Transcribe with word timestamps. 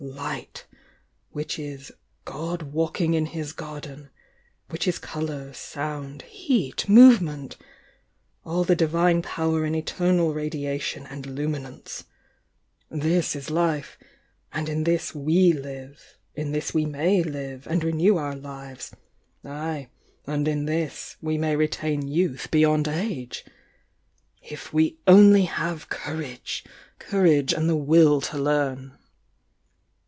Light!— 0.03 0.65
which 1.29 1.59
is 1.59 1.91
'God 2.25 2.63
walking 2.63 3.13
in 3.13 3.27
His 3.27 3.53
garden,'— 3.53 4.09
which 4.69 4.87
is 4.87 4.97
colour, 4.97 5.53
sound, 5.53 6.23
heat, 6.23 6.89
movement— 6.89 7.55
all 8.43 8.63
the 8.63 8.75
Divine 8.75 9.21
Power 9.21 9.63
in 9.63 9.75
eternal 9.75 10.33
ra 10.33 10.45
diation 10.45 11.05
and 11.11 11.27
luminance!— 11.27 12.05
this 12.89 13.35
is 13.35 13.51
Life;— 13.51 13.99
and 14.51 14.67
m 14.67 14.85
this 14.85 15.13
y,g 15.13 15.53
live,— 15.53 16.17
in 16.33 16.51
this 16.51 16.73
we 16.73 16.83
may 16.87 17.21
live, 17.21 17.67
and 17.67 17.83
renew 17.83 18.17
our 18.17 18.33
uves, 18.35 18.95
—ay, 19.45 19.87
and 20.25 20.47
in 20.47 20.65
this 20.65 21.15
we 21.21 21.37
may 21.37 21.55
retain 21.55 22.07
youth 22.07 22.49
beyond 22.49 22.87
age! 22.87 23.45
If 24.41 24.73
we 24.73 24.97
only 25.05 25.43
have 25.43 25.89
courage!— 25.89 26.65
courage 26.97 27.53
and 27.53 27.69
the 27.69 27.75
will 27.75 28.19
to 28.21 28.39
learn!" 28.39 28.97